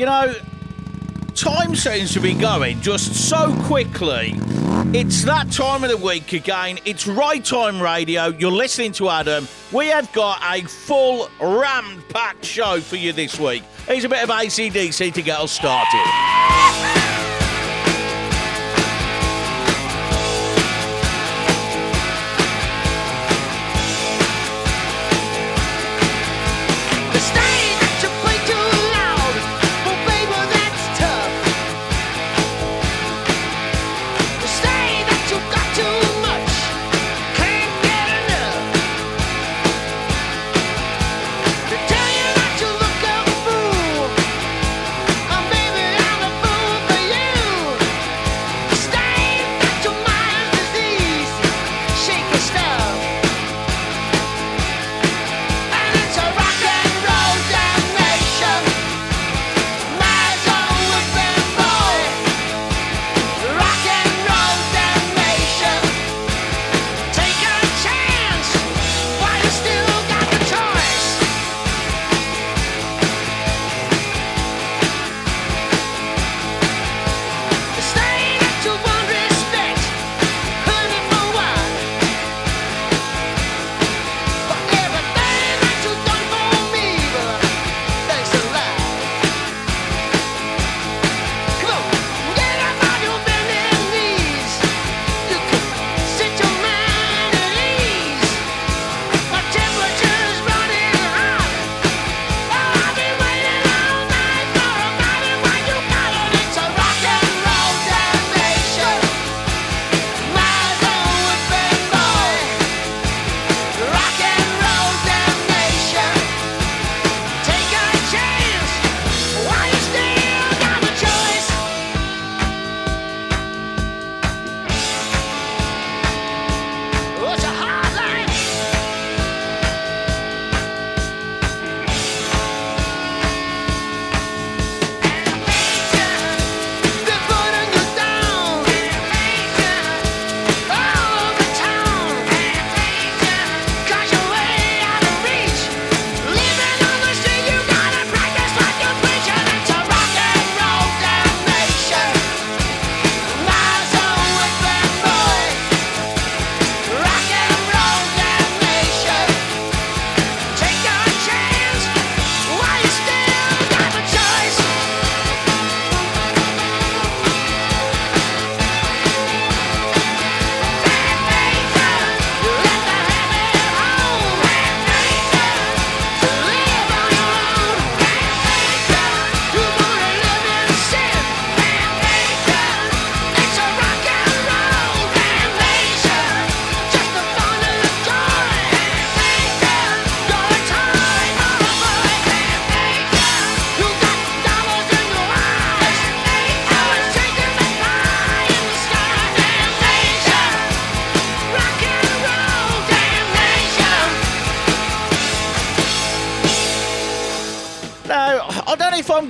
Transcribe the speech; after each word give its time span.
You 0.00 0.06
know, 0.06 0.32
time 1.34 1.76
seems 1.76 2.14
to 2.14 2.20
be 2.20 2.32
going 2.32 2.80
just 2.80 3.28
so 3.28 3.54
quickly. 3.64 4.32
It's 4.94 5.24
that 5.24 5.52
time 5.52 5.84
of 5.84 5.90
the 5.90 5.98
week 5.98 6.32
again. 6.32 6.78
It's 6.86 7.06
Ride 7.06 7.44
Time 7.44 7.82
Radio. 7.82 8.28
You're 8.28 8.50
listening 8.50 8.92
to 8.92 9.10
Adam. 9.10 9.46
We 9.72 9.88
have 9.88 10.10
got 10.14 10.40
a 10.42 10.66
full 10.66 11.28
rammed 11.38 12.08
packed 12.08 12.46
show 12.46 12.80
for 12.80 12.96
you 12.96 13.12
this 13.12 13.38
week. 13.38 13.62
Here's 13.86 14.04
a 14.04 14.08
bit 14.08 14.22
of 14.22 14.30
ACDC 14.30 15.12
to 15.12 15.20
get 15.20 15.38
us 15.38 15.52
started. 15.52 16.99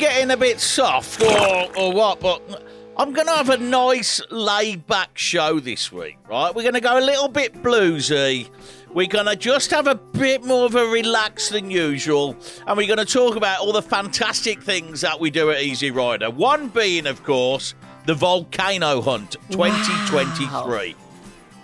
A 0.03 0.37
bit 0.37 0.61
soft 0.61 1.23
or, 1.23 1.77
or 1.77 1.93
what, 1.93 2.21
but 2.21 2.65
I'm 2.97 3.13
going 3.13 3.27
to 3.27 3.35
have 3.35 3.51
a 3.51 3.57
nice 3.57 4.21
laid 4.31 4.87
back 4.87 5.17
show 5.17 5.61
this 5.61 5.93
week, 5.93 6.19
right? 6.29 6.55
We're 6.55 6.63
going 6.63 6.75
to 6.75 6.81
go 6.81 6.99
a 6.99 7.01
little 7.01 7.29
bit 7.29 7.63
bluesy. 7.63 8.49
We're 8.93 9.07
going 9.07 9.27
to 9.27 9.37
just 9.37 9.71
have 9.71 9.87
a 9.87 9.95
bit 9.95 10.45
more 10.45 10.67
of 10.67 10.75
a 10.75 10.87
relax 10.87 11.51
than 11.51 11.71
usual. 11.71 12.37
And 12.67 12.77
we're 12.77 12.87
going 12.87 13.05
to 13.05 13.11
talk 13.11 13.37
about 13.37 13.61
all 13.61 13.73
the 13.73 13.83
fantastic 13.83 14.63
things 14.63 15.01
that 15.03 15.21
we 15.21 15.31
do 15.31 15.51
at 15.51 15.63
Easy 15.63 15.91
Rider. 15.91 16.31
One 16.31 16.69
being, 16.69 17.07
of 17.07 17.23
course, 17.25 17.75
the 18.07 18.15
Volcano 18.15 19.01
Hunt 19.01 19.37
2023. 19.51 20.49
Wow. 20.49 21.01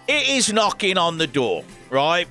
It 0.09 0.29
is 0.29 0.53
knocking 0.53 0.99
on 0.99 1.19
the 1.19 1.27
door, 1.27 1.65
right? 1.91 2.29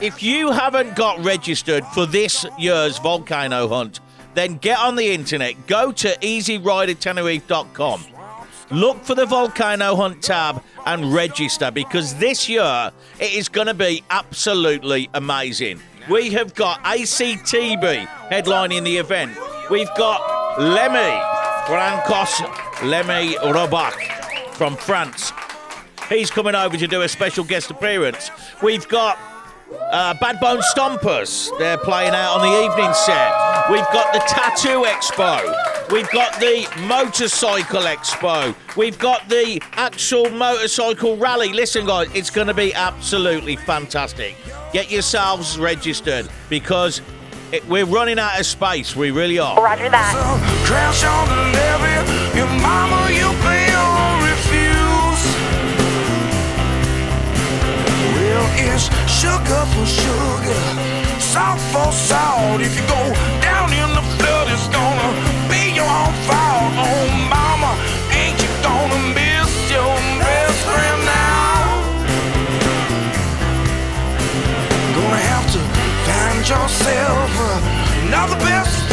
If 0.00 0.22
you 0.22 0.52
haven't 0.52 0.96
got 0.96 1.22
registered 1.24 1.84
for 1.86 2.06
this 2.06 2.46
year's 2.58 2.98
Volcano 2.98 3.68
Hunt, 3.68 4.00
then 4.38 4.56
get 4.58 4.78
on 4.78 4.94
the 4.94 5.12
internet, 5.12 5.66
go 5.66 5.90
to 5.90 6.08
easyridertenerife.com, 6.20 8.04
look 8.70 9.02
for 9.02 9.16
the 9.16 9.26
Volcano 9.26 9.96
Hunt 9.96 10.22
tab 10.22 10.62
and 10.86 11.12
register 11.12 11.72
because 11.72 12.14
this 12.14 12.48
year 12.48 12.92
it 13.18 13.32
is 13.32 13.48
going 13.48 13.66
to 13.66 13.74
be 13.74 14.04
absolutely 14.10 15.10
amazing. 15.14 15.80
We 16.08 16.30
have 16.30 16.54
got 16.54 16.82
ACTB 16.84 18.06
headlining 18.30 18.84
the 18.84 18.98
event. 18.98 19.36
We've 19.70 19.90
got 19.96 20.58
Lemmy, 20.60 21.20
Francos 21.66 22.40
Lemmy 22.84 23.34
Robak 23.34 23.92
from 24.52 24.76
France. 24.76 25.32
He's 26.08 26.30
coming 26.30 26.54
over 26.54 26.76
to 26.76 26.86
do 26.86 27.02
a 27.02 27.08
special 27.08 27.42
guest 27.44 27.70
appearance. 27.70 28.30
We've 28.62 28.88
got 28.88 29.18
uh, 29.72 30.14
Bad 30.14 30.40
Bone 30.40 30.60
Stompers, 30.74 31.56
they're 31.58 31.78
playing 31.78 32.14
out 32.14 32.36
on 32.36 32.42
the 32.42 32.64
evening 32.64 32.92
set. 32.94 33.32
We've 33.70 33.80
got 33.92 34.12
the 34.12 34.20
Tattoo 34.20 34.84
Expo. 34.84 35.90
We've 35.90 36.10
got 36.10 36.38
the 36.40 36.66
Motorcycle 36.86 37.82
Expo. 37.82 38.54
We've 38.76 38.98
got 38.98 39.28
the 39.28 39.62
actual 39.72 40.30
motorcycle 40.30 41.16
rally. 41.16 41.52
Listen, 41.52 41.86
guys, 41.86 42.08
it's 42.14 42.30
going 42.30 42.46
to 42.46 42.54
be 42.54 42.74
absolutely 42.74 43.56
fantastic. 43.56 44.36
Get 44.72 44.90
yourselves 44.90 45.58
registered 45.58 46.28
because 46.48 47.00
it, 47.52 47.66
we're 47.68 47.86
running 47.86 48.18
out 48.18 48.38
of 48.38 48.46
space. 48.46 48.94
We 48.94 49.10
really 49.10 49.38
are. 49.38 49.62
Roger 49.62 49.88
that. 49.88 50.14
is 58.58 58.90
sugar 59.06 59.62
for 59.72 59.86
sugar, 59.86 60.62
salt 61.20 61.60
for 61.72 61.90
salt. 61.92 62.60
If 62.60 62.74
you 62.76 62.84
go 62.86 63.02
down 63.40 63.72
in 63.72 63.88
the 63.94 64.04
flood, 64.18 64.48
it's 64.50 64.68
gonna 64.68 65.10
be 65.48 65.74
your 65.78 65.86
own 65.86 66.14
fault. 66.26 66.70
Oh, 66.86 67.06
mama, 67.30 67.72
ain't 68.10 68.38
you 68.42 68.50
gonna 68.62 69.00
miss 69.14 69.50
your 69.70 69.94
best 70.18 70.58
friend 70.66 71.00
now? 71.06 71.58
Gonna 74.96 75.22
have 75.32 75.46
to 75.54 75.60
find 76.06 76.40
yourself 76.48 77.30
another 78.02 78.38
best 78.44 78.87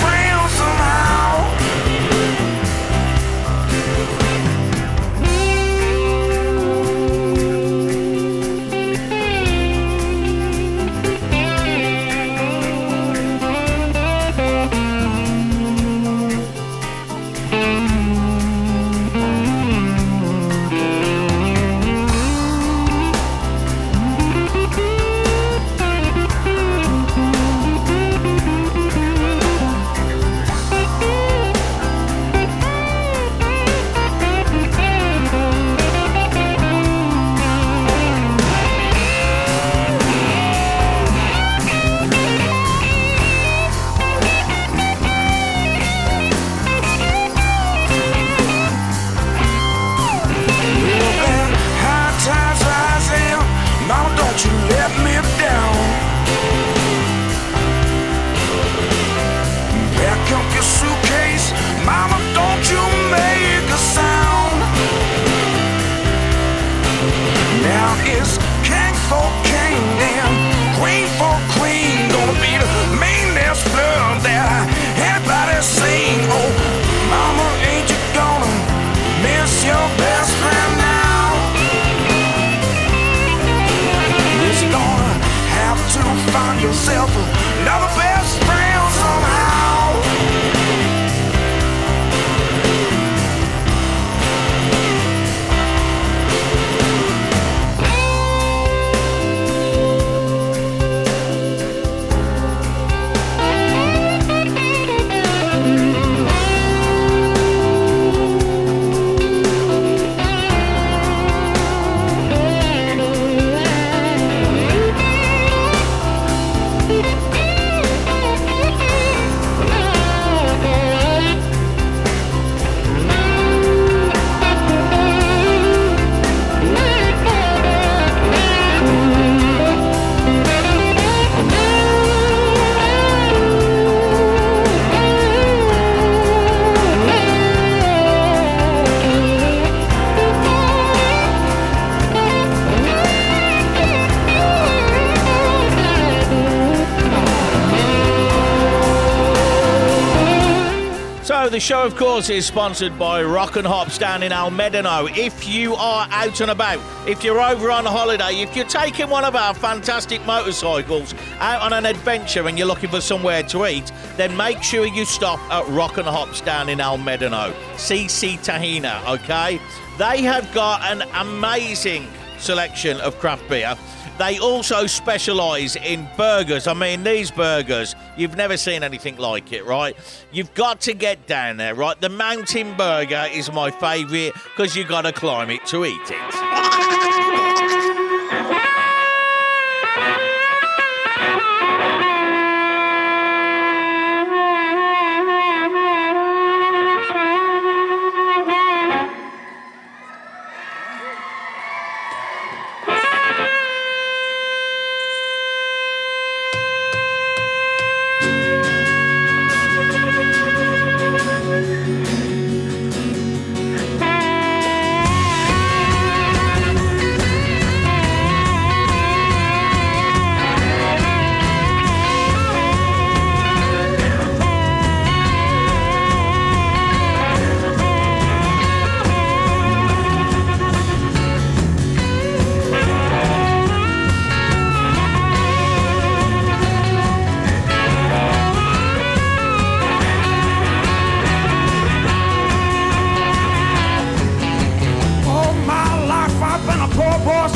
the 151.55 151.59
show, 151.61 151.85
of 151.85 151.95
course, 151.95 152.29
is 152.29 152.45
sponsored 152.45 152.99
by 152.99 153.23
Rock 153.23 153.55
and 153.55 153.65
Hops 153.65 153.97
down 153.97 154.23
in 154.23 154.33
El 154.33 154.51
Médano. 154.51 155.09
If 155.17 155.47
you 155.47 155.73
are 155.75 156.05
out 156.11 156.41
and 156.41 156.51
about, 156.51 156.81
if 157.07 157.23
you're 157.23 157.39
over 157.39 157.71
on 157.71 157.85
holiday, 157.85 158.41
if 158.41 158.57
you're 158.57 158.65
taking 158.65 159.09
one 159.09 159.23
of 159.23 159.37
our 159.37 159.53
fantastic 159.53 160.25
motorcycles 160.25 161.13
out 161.39 161.61
on 161.61 161.71
an 161.71 161.85
adventure 161.85 162.45
and 162.45 162.57
you're 162.57 162.67
looking 162.67 162.89
for 162.89 162.99
somewhere 162.99 163.41
to 163.43 163.65
eat, 163.67 163.89
then 164.17 164.35
make 164.35 164.63
sure 164.63 164.85
you 164.85 165.05
stop 165.05 165.39
at 165.49 165.65
Rock 165.69 165.97
and 165.97 166.05
Hops 166.05 166.41
down 166.41 166.67
in 166.67 166.81
El 166.81 166.97
Médano. 166.97 167.53
CC 167.75 168.37
Tahina, 168.39 169.07
okay? 169.07 169.57
They 169.97 170.23
have 170.23 170.53
got 170.53 170.81
an 170.81 171.03
amazing 171.13 172.05
selection 172.37 172.99
of 172.99 173.17
craft 173.19 173.47
beer. 173.47 173.77
They 174.17 174.39
also 174.39 174.87
specialise 174.87 175.75
in 175.75 176.07
burgers. 176.15 176.67
I 176.67 176.73
mean, 176.73 177.03
these 177.03 177.31
burgers, 177.31 177.95
you've 178.15 178.37
never 178.37 178.55
seen 178.55 178.81
anything 178.81 179.17
like 179.17 179.51
it, 179.51 179.65
right? 179.65 179.95
You've 180.31 180.53
got 180.53 180.79
to 180.81 180.93
get 180.93 181.27
down 181.27 181.57
there, 181.57 181.75
right? 181.75 181.99
The 181.99 182.09
mountain 182.09 182.77
burger 182.77 183.27
is 183.31 183.51
my 183.51 183.71
favourite 183.71 184.33
because 184.33 184.75
you've 184.75 184.87
got 184.87 185.01
to 185.01 185.11
climb 185.11 185.49
it 185.49 185.65
to 185.67 185.83
eat 185.85 185.99
it. 186.09 187.71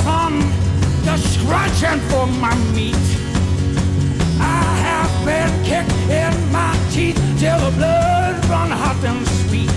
Son, 0.04 0.40
just 1.04 1.40
scratching 1.40 2.00
for 2.10 2.28
my 2.28 2.56
meat. 2.76 2.96
I 4.40 4.62
have 4.86 5.14
been 5.26 5.52
kicked 5.64 5.92
in 6.10 6.34
my 6.52 6.74
teeth 6.92 7.18
till 7.40 7.60
the 7.60 7.72
blood 7.76 8.46
run 8.46 8.70
hot 8.70 9.04
and 9.04 9.28
sweet. 9.28 9.72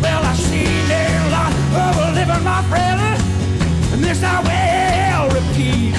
Well, 0.00 0.22
I 0.24 0.34
seen 0.34 0.90
a 0.90 1.28
lot 1.34 1.52
of 1.82 2.14
living, 2.14 2.44
my 2.44 2.62
friend, 2.70 3.00
and 3.92 4.02
this 4.02 4.22
I 4.22 4.38
will 4.48 5.34
repeat. 5.34 5.94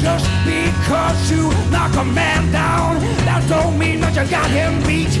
Just 0.00 0.28
because 0.44 1.30
you 1.30 1.50
knock 1.70 1.94
a 1.96 2.04
man 2.04 2.50
down, 2.50 3.00
that 3.26 3.44
don't 3.48 3.78
mean 3.78 4.00
that 4.00 4.16
you 4.16 4.30
got 4.30 4.50
him 4.50 4.82
beat. 4.86 5.14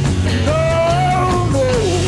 Oh, 0.48 1.50
no, 1.52 1.62
no. 1.62 1.99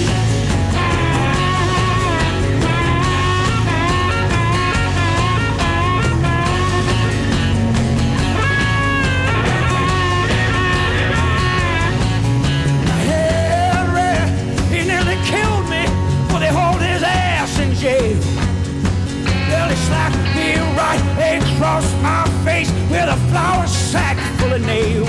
across 21.62 21.95
my 22.02 22.25
face 22.45 22.73
with 22.90 23.09
a 23.09 23.16
flour 23.31 23.64
sack 23.69 24.16
full 24.40 24.52
of 24.52 24.61
nails. 24.62 25.09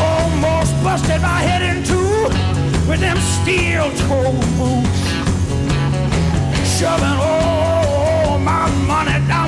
Almost 0.00 0.72
busted 0.82 1.22
my 1.22 1.40
head 1.46 1.62
in 1.62 1.84
two 1.84 2.24
with 2.90 2.98
them 2.98 3.18
steel 3.38 3.88
toe 4.02 4.32
boots. 4.58 5.02
Shoving 6.76 7.18
all 7.20 8.38
my 8.40 8.68
money 8.84 9.24
down. 9.28 9.41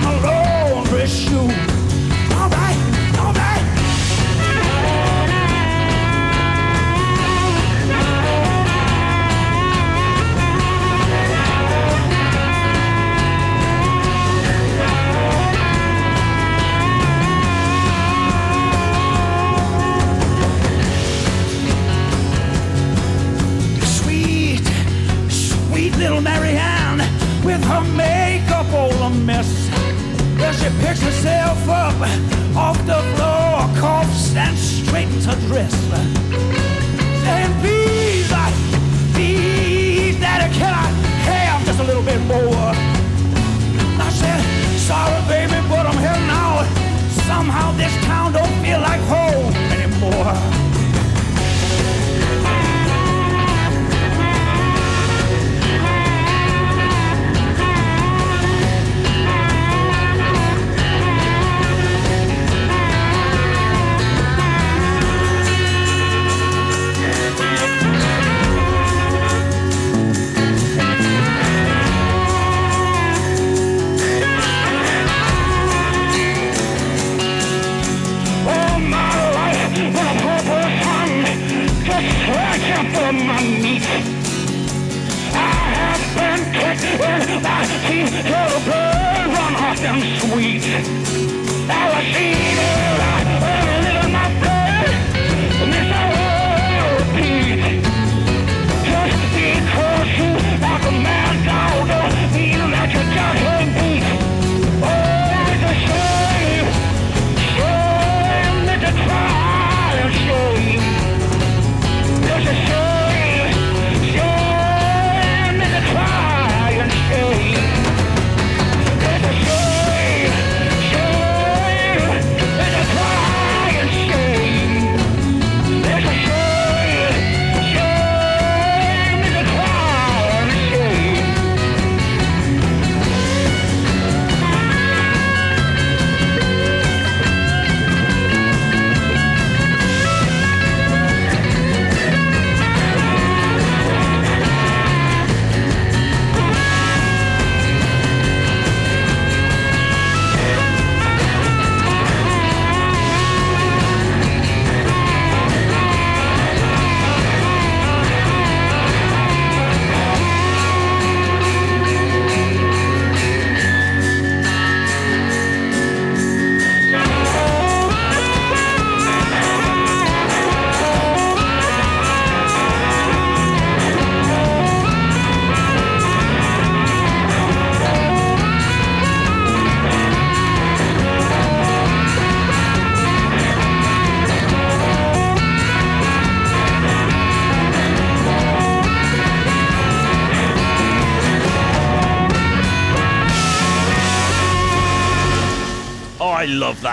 Her 27.65 27.83
makeup 27.97 28.73
all 28.73 28.93
a 29.03 29.11
mess. 29.11 29.71
Well, 30.39 30.53
she 30.53 30.69
picks 30.81 31.01
herself 31.01 31.69
up 31.69 31.95
off 32.57 32.79
the 32.87 33.01
floor, 33.15 33.69
coughs 33.81 34.35
and 34.37 34.57
straightens 34.57 35.27
her 35.27 35.37
dress. 35.49 36.34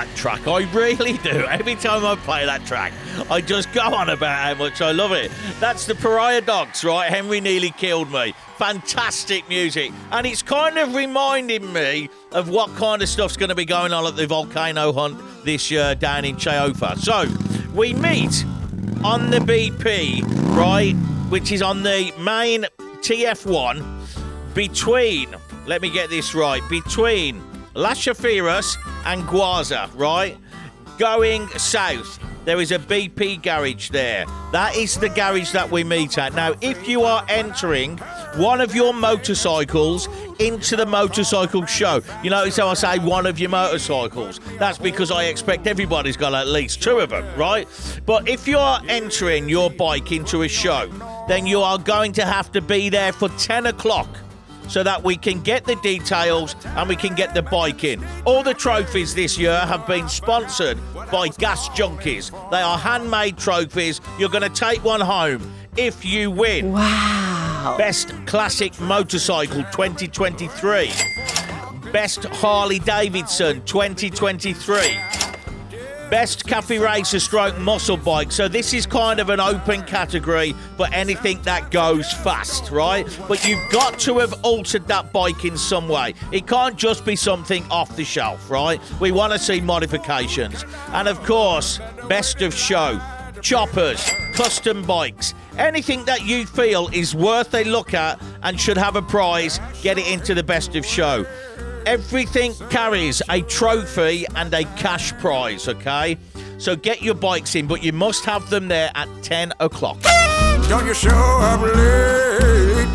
That 0.01 0.15
track. 0.15 0.47
I 0.47 0.63
really 0.73 1.19
do. 1.19 1.45
Every 1.45 1.75
time 1.75 2.03
I 2.03 2.15
play 2.15 2.43
that 2.43 2.65
track, 2.65 2.91
I 3.29 3.39
just 3.39 3.71
go 3.71 3.81
on 3.81 4.09
about 4.09 4.35
how 4.35 4.55
much 4.55 4.81
I 4.81 4.91
love 4.93 5.11
it. 5.11 5.31
That's 5.59 5.85
the 5.85 5.93
Pariah 5.93 6.41
Dogs, 6.41 6.83
right? 6.83 7.07
Henry 7.07 7.39
nearly 7.39 7.69
killed 7.69 8.11
me. 8.11 8.33
Fantastic 8.57 9.47
music. 9.47 9.91
And 10.11 10.25
it's 10.25 10.41
kind 10.41 10.79
of 10.79 10.95
reminding 10.95 11.71
me 11.71 12.09
of 12.31 12.49
what 12.49 12.75
kind 12.77 13.03
of 13.03 13.09
stuff's 13.09 13.37
going 13.37 13.49
to 13.49 13.55
be 13.55 13.63
going 13.63 13.93
on 13.93 14.07
at 14.07 14.15
the 14.15 14.25
volcano 14.25 14.91
hunt 14.91 15.21
this 15.45 15.69
year 15.69 15.93
down 15.93 16.25
in 16.25 16.35
Chayofa. 16.35 16.97
So, 16.97 17.27
we 17.75 17.93
meet 17.93 18.43
on 19.03 19.29
the 19.29 19.37
BP, 19.37 20.23
right? 20.55 20.95
Which 21.29 21.51
is 21.51 21.61
on 21.61 21.83
the 21.83 22.11
main 22.17 22.65
TF1 23.03 24.55
between, 24.55 25.29
let 25.67 25.83
me 25.83 25.91
get 25.91 26.09
this 26.09 26.33
right, 26.33 26.67
between 26.71 27.39
Las 27.75 27.99
Chafiras 27.99 28.77
and 29.05 29.23
Guaza, 29.23 29.89
right? 29.95 30.37
Going 30.97 31.47
south, 31.49 32.19
there 32.45 32.59
is 32.59 32.71
a 32.71 32.79
BP 32.79 33.41
garage 33.43 33.89
there. 33.89 34.25
That 34.51 34.75
is 34.75 34.97
the 34.97 35.09
garage 35.09 35.51
that 35.51 35.69
we 35.69 35.83
meet 35.83 36.17
at. 36.17 36.33
Now, 36.33 36.53
if 36.61 36.87
you 36.87 37.03
are 37.03 37.23
entering 37.29 37.97
one 38.35 38.61
of 38.61 38.73
your 38.73 38.93
motorcycles 38.93 40.09
into 40.39 40.75
the 40.75 40.85
motorcycle 40.85 41.65
show, 41.65 42.01
you 42.23 42.31
notice 42.31 42.57
how 42.57 42.69
I 42.69 42.73
say 42.73 42.99
one 42.99 43.27
of 43.27 43.39
your 43.39 43.49
motorcycles? 43.49 44.39
That's 44.57 44.79
because 44.79 45.11
I 45.11 45.25
expect 45.25 45.67
everybody's 45.67 46.17
got 46.17 46.33
at 46.33 46.47
least 46.47 46.81
two 46.81 46.99
of 46.99 47.11
them, 47.11 47.25
right? 47.37 47.67
But 48.05 48.27
if 48.27 48.47
you 48.47 48.57
are 48.57 48.81
entering 48.87 49.47
your 49.47 49.69
bike 49.69 50.11
into 50.11 50.41
a 50.41 50.47
show, 50.47 50.87
then 51.27 51.45
you 51.45 51.61
are 51.61 51.77
going 51.77 52.11
to 52.13 52.25
have 52.25 52.51
to 52.53 52.61
be 52.61 52.89
there 52.89 53.13
for 53.13 53.29
10 53.29 53.67
o'clock 53.67 54.07
so 54.71 54.83
that 54.83 55.03
we 55.03 55.17
can 55.17 55.41
get 55.41 55.65
the 55.65 55.75
details 55.77 56.55
and 56.63 56.87
we 56.87 56.95
can 56.95 57.13
get 57.13 57.33
the 57.33 57.41
bike 57.41 57.83
in. 57.83 58.01
All 58.25 58.41
the 58.41 58.53
trophies 58.53 59.13
this 59.13 59.37
year 59.37 59.59
have 59.59 59.85
been 59.85 60.07
sponsored 60.07 60.77
by 61.11 61.27
Gas 61.27 61.67
Junkies. 61.69 62.31
They 62.51 62.61
are 62.61 62.77
handmade 62.77 63.37
trophies. 63.37 63.99
You're 64.17 64.29
going 64.29 64.49
to 64.49 64.49
take 64.49 64.81
one 64.83 65.01
home 65.01 65.51
if 65.75 66.05
you 66.05 66.31
win. 66.31 66.71
Wow. 66.71 67.75
Best 67.77 68.13
Classic 68.25 68.79
Motorcycle 68.79 69.63
2023. 69.71 70.89
Best 71.91 72.23
Harley 72.25 72.79
Davidson 72.79 73.61
2023. 73.65 74.97
Best 76.11 76.45
Cafe 76.45 76.77
Racer 76.77 77.21
Stroke 77.21 77.57
Muscle 77.57 77.95
Bike. 77.95 78.33
So 78.33 78.49
this 78.49 78.73
is 78.73 78.85
kind 78.85 79.21
of 79.21 79.29
an 79.29 79.39
open 79.39 79.81
category 79.83 80.53
for 80.75 80.85
anything 80.87 81.41
that 81.43 81.71
goes 81.71 82.11
fast, 82.11 82.69
right? 82.69 83.07
But 83.29 83.47
you've 83.47 83.71
got 83.71 83.97
to 83.99 84.17
have 84.17 84.33
altered 84.43 84.85
that 84.89 85.13
bike 85.13 85.45
in 85.45 85.57
some 85.57 85.87
way. 85.87 86.13
It 86.33 86.47
can't 86.47 86.75
just 86.75 87.05
be 87.05 87.15
something 87.15 87.63
off 87.71 87.95
the 87.95 88.03
shelf, 88.03 88.51
right? 88.51 88.81
We 88.99 89.13
want 89.13 89.31
to 89.31 89.39
see 89.39 89.61
modifications. 89.61 90.65
And 90.89 91.07
of 91.07 91.23
course, 91.23 91.79
best 92.09 92.41
of 92.41 92.53
show. 92.53 92.99
Choppers, 93.41 94.11
custom 94.33 94.83
bikes, 94.83 95.33
Anything 95.57 96.05
that 96.05 96.25
you 96.25 96.45
feel 96.45 96.89
is 96.93 97.13
worth 97.13 97.53
a 97.53 97.65
look 97.65 97.93
at 97.93 98.21
and 98.41 98.59
should 98.59 98.77
have 98.77 98.95
a 98.95 99.01
prize, 99.01 99.59
get 99.81 99.97
it 99.97 100.07
into 100.07 100.33
the 100.33 100.43
best 100.43 100.75
of 100.75 100.85
show. 100.85 101.25
Everything 101.85 102.53
carries 102.69 103.21
a 103.29 103.41
trophy 103.41 104.25
and 104.35 104.53
a 104.53 104.63
cash 104.75 105.13
prize, 105.13 105.67
okay? 105.67 106.17
So 106.57 106.75
get 106.75 107.01
your 107.01 107.15
bikes 107.15 107.55
in, 107.55 107.67
but 107.67 107.83
you 107.83 107.91
must 107.91 108.23
have 108.25 108.49
them 108.49 108.67
there 108.67 108.91
at 108.93 109.07
10 109.23 109.53
o'clock. 109.59 109.99
Don't 110.69 110.85
you 110.85 110.93
show 110.93 111.09
up 111.09 111.61
late 111.61 112.87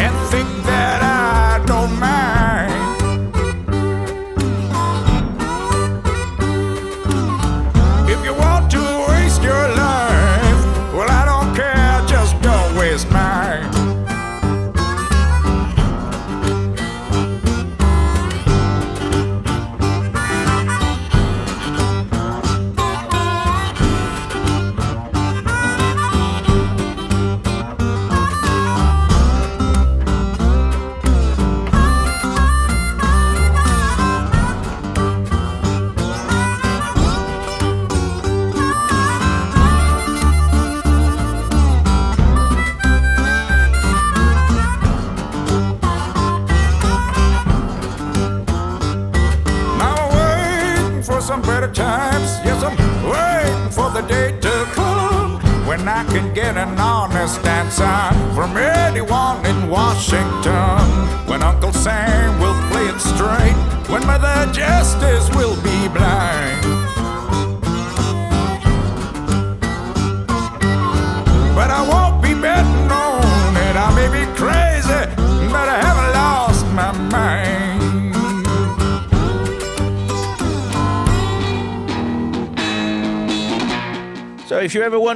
and 0.00 0.28
think 0.30 0.48
that 0.66 1.00
I 1.02 1.64
don't 1.64 1.98
mind? 1.98 2.33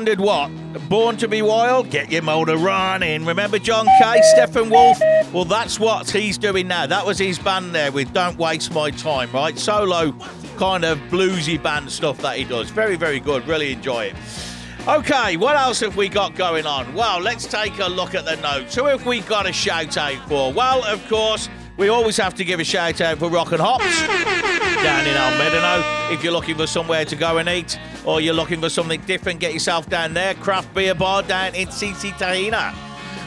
Wondered 0.08 0.24
what, 0.24 0.88
Born 0.88 1.18
to 1.18 1.28
be 1.28 1.42
Wild, 1.42 1.90
get 1.90 2.10
your 2.10 2.22
motor 2.22 2.56
running. 2.56 3.26
Remember 3.26 3.58
John 3.58 3.84
Kay, 4.00 4.22
Steppenwolf? 4.34 4.98
Well, 5.34 5.44
that's 5.44 5.78
what 5.78 6.08
he's 6.08 6.38
doing 6.38 6.66
now. 6.66 6.86
That 6.86 7.04
was 7.04 7.18
his 7.18 7.38
band 7.38 7.74
there 7.74 7.92
with 7.92 8.14
Don't 8.14 8.38
Waste 8.38 8.72
My 8.72 8.90
Time, 8.90 9.30
right? 9.32 9.58
Solo 9.58 10.12
kind 10.56 10.86
of 10.86 10.96
bluesy 11.10 11.62
band 11.62 11.92
stuff 11.92 12.16
that 12.22 12.38
he 12.38 12.44
does. 12.44 12.70
Very, 12.70 12.96
very 12.96 13.20
good. 13.20 13.46
Really 13.46 13.70
enjoy 13.70 14.06
it. 14.06 14.14
Okay, 14.88 15.36
what 15.36 15.58
else 15.58 15.80
have 15.80 15.98
we 15.98 16.08
got 16.08 16.34
going 16.34 16.64
on? 16.64 16.94
Well, 16.94 17.20
let's 17.20 17.44
take 17.44 17.78
a 17.78 17.86
look 17.86 18.14
at 18.14 18.24
the 18.24 18.36
notes. 18.36 18.76
Who 18.76 18.86
have 18.86 19.04
we 19.04 19.20
got 19.20 19.46
a 19.46 19.52
shout 19.52 19.98
out 19.98 20.26
for? 20.26 20.50
Well, 20.54 20.84
of 20.84 21.06
course, 21.10 21.50
we 21.76 21.90
always 21.90 22.16
have 22.16 22.34
to 22.36 22.46
give 22.46 22.60
a 22.60 22.64
shout 22.64 23.02
out 23.02 23.18
for 23.18 23.28
Rock 23.28 23.52
and 23.52 23.60
Hops 23.60 23.84
down 24.82 25.06
in 25.06 25.14
El 25.14 25.32
Médano. 25.32 26.14
If 26.14 26.24
you're 26.24 26.32
looking 26.32 26.56
for 26.56 26.66
somewhere 26.66 27.04
to 27.04 27.14
go 27.14 27.36
and 27.36 27.46
eat, 27.46 27.78
or 28.08 28.22
you're 28.22 28.32
looking 28.32 28.58
for 28.58 28.70
something 28.70 29.02
different, 29.02 29.38
get 29.38 29.52
yourself 29.52 29.86
down 29.90 30.14
there. 30.14 30.32
Craft 30.34 30.72
beer 30.74 30.94
bar 30.94 31.22
down 31.22 31.54
in 31.54 31.68
CC 31.68 32.10
Tahina. 32.12 32.74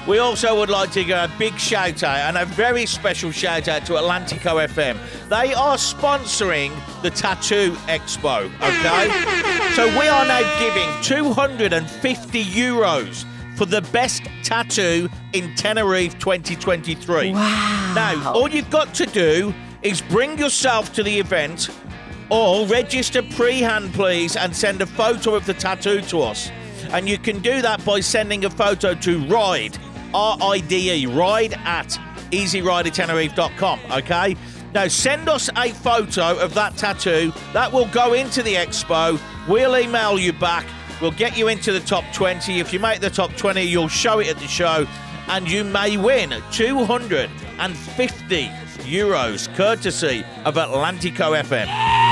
We 0.07 0.17
also 0.17 0.57
would 0.57 0.71
like 0.71 0.91
to 0.93 1.03
give 1.03 1.15
a 1.15 1.31
big 1.37 1.55
shout 1.59 2.01
out 2.01 2.17
and 2.17 2.35
a 2.35 2.45
very 2.45 2.87
special 2.87 3.29
shout 3.31 3.67
out 3.67 3.85
to 3.85 3.93
Atlantico 3.93 4.67
FM. 4.67 4.97
They 5.29 5.53
are 5.53 5.77
sponsoring 5.77 6.73
the 7.03 7.11
Tattoo 7.11 7.73
Expo, 7.85 8.45
okay? 8.55 9.75
So 9.75 9.85
we 9.99 10.07
are 10.07 10.25
now 10.25 10.59
giving 10.59 10.89
250 11.03 12.43
euros 12.43 13.25
for 13.55 13.67
the 13.67 13.81
best 13.93 14.23
tattoo 14.43 15.07
in 15.33 15.53
Tenerife 15.55 16.17
2023. 16.17 17.33
Wow. 17.33 17.93
Now, 17.93 18.33
all 18.33 18.49
you've 18.49 18.71
got 18.71 18.95
to 18.95 19.05
do 19.05 19.53
is 19.83 20.01
bring 20.01 20.39
yourself 20.39 20.91
to 20.93 21.03
the 21.03 21.19
event 21.19 21.69
or 22.31 22.65
register 22.65 23.21
pre-hand, 23.21 23.93
please, 23.93 24.35
and 24.37 24.55
send 24.55 24.81
a 24.81 24.85
photo 24.85 25.35
of 25.35 25.45
the 25.45 25.53
tattoo 25.53 26.01
to 26.01 26.21
us. 26.21 26.49
And 26.91 27.07
you 27.07 27.17
can 27.17 27.39
do 27.39 27.61
that 27.61 27.83
by 27.85 27.99
sending 27.99 28.45
a 28.45 28.49
photo 28.49 28.95
to 28.95 29.25
Ride, 29.27 29.77
R-I-D-E, 30.13 31.05
Ride 31.07 31.53
at 31.65 31.99
easyridertenerife.com, 32.31 33.79
okay? 33.91 34.37
Now, 34.73 34.87
send 34.87 35.27
us 35.27 35.49
a 35.57 35.73
photo 35.73 36.39
of 36.39 36.53
that 36.53 36.77
tattoo. 36.77 37.33
That 37.51 37.73
will 37.73 37.87
go 37.87 38.13
into 38.13 38.41
the 38.41 38.53
expo. 38.55 39.19
We'll 39.49 39.77
email 39.77 40.17
you 40.17 40.31
back. 40.31 40.65
We'll 41.01 41.11
get 41.11 41.37
you 41.37 41.49
into 41.49 41.73
the 41.73 41.81
top 41.81 42.05
20. 42.13 42.59
If 42.59 42.71
you 42.71 42.79
make 42.79 43.01
the 43.01 43.09
top 43.09 43.35
20, 43.35 43.61
you'll 43.63 43.89
show 43.89 44.19
it 44.19 44.29
at 44.29 44.37
the 44.37 44.47
show. 44.47 44.87
And 45.27 45.51
you 45.51 45.65
may 45.65 45.97
win 45.97 46.29
250 46.51 48.49
euros 48.83 49.55
courtesy 49.55 50.23
of 50.45 50.55
Atlantico 50.55 51.35
FM. 51.41 52.10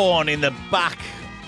Born 0.00 0.30
in 0.30 0.40
the 0.40 0.54
back 0.70 0.96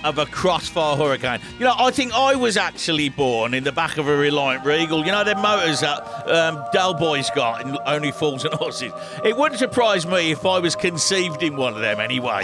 of 0.05 0.19
a 0.19 0.27
Crossfire 0.27 0.95
Hurricane. 0.95 1.41
You 1.59 1.65
know, 1.65 1.75
I 1.75 1.91
think 1.91 2.13
I 2.13 2.35
was 2.35 2.59
actually 2.59 3.09
born 3.09 3.55
in 3.55 3.65
the 3.65 3.73
back 3.73 3.97
of 3.97 4.09
a 4.09 4.15
Reliant 4.15 4.63
Regal. 4.67 5.07
You 5.07 5.11
know, 5.11 5.25
them 5.25 5.41
motors 5.41 5.81
that 5.81 6.29
um, 6.29 6.63
Del 6.71 6.93
Boy's 6.93 7.31
got 7.31 7.63
in 7.63 7.79
Only 7.87 8.13
Fools 8.13 8.45
and 8.45 8.53
Horses. 8.53 8.93
It 9.25 9.39
wouldn't 9.39 9.59
surprise 9.59 10.07
me 10.07 10.33
if 10.33 10.45
I 10.45 10.59
was 10.59 10.77
conceived 10.77 11.43
in 11.43 11.57
one 11.57 11.73
of 11.73 11.81
them 11.81 11.99
anyway. 11.99 12.43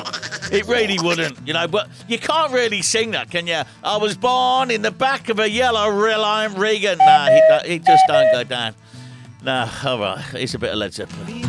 It 0.51 0.67
really 0.67 0.99
wouldn't, 0.99 1.47
you 1.47 1.53
know, 1.53 1.69
but 1.69 1.91
you 2.09 2.19
can't 2.19 2.55
really 2.55 2.81
sing 2.81 3.11
that, 3.11 3.31
can 3.31 3.47
you? 3.47 3.61
I 3.85 3.99
was 3.99 4.17
born 4.17 4.71
in 4.71 4.81
the 4.81 4.91
back 4.91 5.29
of 5.29 5.39
a 5.39 5.51
yellow 5.51 5.91
Reliant 5.91 6.57
Regal. 6.57 6.97
Nah, 6.97 7.27
it, 7.29 7.67
it 7.67 7.85
just 7.85 8.05
don't 8.09 8.33
go 8.33 8.45
down. 8.45 8.75
Nah, 9.43 9.69
all 9.85 9.99
right, 9.99 10.25
it's 10.33 10.55
a 10.55 10.59
bit 10.59 10.71
of 10.71 10.79
Led 10.79 10.95
Zeppelin. 10.95 11.45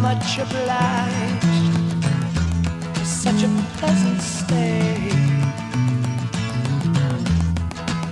Much 0.00 0.38
obliged. 0.38 1.44
Such 3.04 3.42
a 3.42 3.48
pleasant 3.78 4.20
stay. 4.20 5.10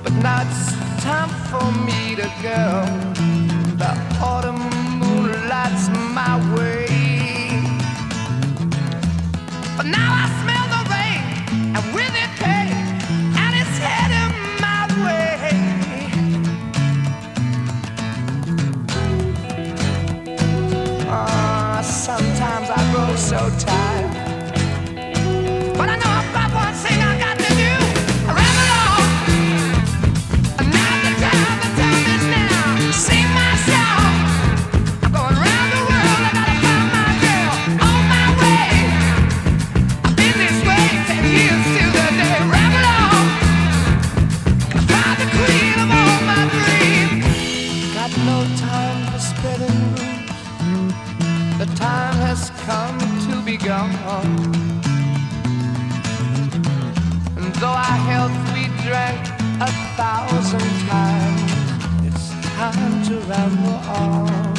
But 0.03 0.13
now 0.15 0.43
it's 0.45 0.73
time 1.03 1.31
for 1.51 1.67
me 1.87 2.17
to 2.17 2.29
go. 2.43 2.65
The 3.83 3.93
autumn 4.21 4.63
moonlight's 5.01 5.89
my 6.19 6.35
way. 6.57 6.87
But 9.77 9.87
now 9.87 10.11
I 10.23 10.27
smell 10.43 10.56
so 23.17 23.51
tired. 23.59 24.13
But 25.77 25.89
I 25.89 25.97
know 25.97 26.17
got 26.35 26.53
one 26.53 26.75
thing 26.75 27.01
I 27.01 27.19
got 27.19 27.39
to 27.39 27.51
do. 27.57 27.73
Ramble 28.29 28.71
on. 28.77 29.09
And 30.61 30.69
now 30.69 30.95
the 31.01 31.13
time, 31.25 31.57
the 31.65 31.71
time 31.81 32.07
is 32.13 32.25
now. 32.29 32.93
Sing 32.93 33.29
my 33.33 33.53
song. 33.65 34.13
I'm 35.03 35.13
going 35.17 35.37
round 35.45 35.69
the 35.73 35.83
world. 35.89 36.23
I 36.29 36.33
gotta 36.37 36.57
find 36.61 36.87
my 36.93 37.09
girl 37.25 37.53
on 37.89 38.01
my 38.13 38.27
way. 38.41 38.69
I've 40.05 40.17
been 40.21 40.37
this 40.37 40.59
way 40.69 40.85
ten 41.09 41.25
years 41.25 41.65
to 41.73 41.85
the 41.97 42.07
day. 42.21 42.39
Ramble 42.53 42.87
on. 43.01 43.25
Find 44.93 45.17
the 45.23 45.29
queen 45.35 45.77
of 45.85 45.89
all 46.01 46.21
my 46.31 46.43
dreams. 46.53 47.25
Got 47.97 48.13
no 48.29 48.39
time 48.61 49.01
for 49.11 49.21
spreading 49.21 49.81
rumors. 49.97 50.26
The 51.59 51.65
time 51.75 52.17
has 52.17 52.51
come 52.67 52.99
to 53.31 53.43
be 53.43 53.57
gone. 53.57 53.95
And 57.35 57.55
though 57.55 57.69
our 57.69 57.99
health 58.11 58.37
we 58.53 58.67
drank 58.85 59.27
a 59.63 59.73
thousand 59.97 60.69
times, 60.87 61.53
it's 62.07 62.29
time 62.59 63.03
to 63.05 63.21
ramble 63.21 63.81
on. 63.89 64.56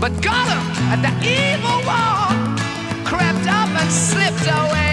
But 0.00 0.12
Gollum, 0.22 1.02
the 1.02 1.12
evil 1.26 1.82
one, 1.84 2.56
crept 3.04 3.48
up 3.48 3.68
and 3.80 3.90
slipped 3.90 4.46
away 4.46 4.87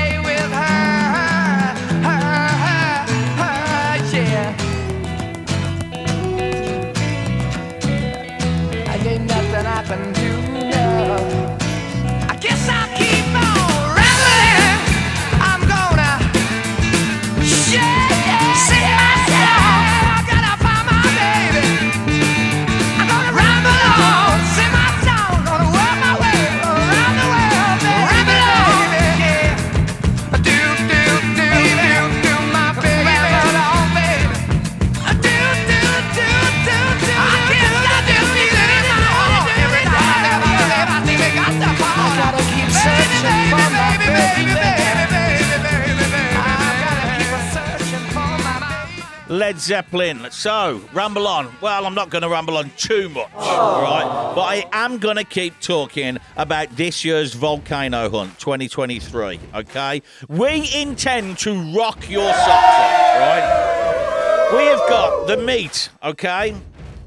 Zeppelin. 49.66 50.28
So, 50.30 50.82
ramble 50.94 51.28
on. 51.28 51.52
Well, 51.60 51.86
I'm 51.88 51.96
not 51.96 52.12
going 52.12 52.22
to 52.22 52.30
ramble 52.30 52.58
on 52.58 52.70
too 52.78 53.10
much, 53.10 53.34
right? 53.34 54.34
But 54.36 54.42
I 54.42 54.66
am 54.72 55.00
going 55.00 55.16
to 55.16 55.24
keep 55.24 55.60
talking 55.60 56.20
about 56.38 56.70
this 56.76 57.04
year's 57.04 57.34
Volcano 57.34 58.10
Hunt 58.10 58.38
2023, 58.38 59.40
okay? 59.56 60.02
We 60.30 60.70
intend 60.76 61.40
to 61.40 61.54
rock 61.76 62.08
your 62.10 62.32
socks 62.32 62.48
off, 62.48 63.20
right? 63.20 64.52
We 64.56 64.66
have 64.66 64.88
got 64.88 65.26
the 65.28 65.38
meet, 65.38 65.90
okay? 66.04 66.56